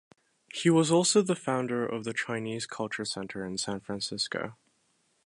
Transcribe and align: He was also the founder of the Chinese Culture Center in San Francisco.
He 0.51 0.67
was 0.71 0.89
also 0.89 1.21
the 1.21 1.35
founder 1.35 1.85
of 1.85 2.05
the 2.05 2.13
Chinese 2.15 2.65
Culture 2.65 3.05
Center 3.05 3.45
in 3.45 3.59
San 3.59 3.81
Francisco. 3.81 4.57